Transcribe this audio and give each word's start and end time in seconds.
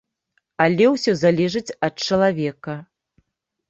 Але 0.65 0.85
ўсё 0.95 1.15
залежыць 1.25 1.65
ад 1.91 2.05
чалавека. 2.07 2.73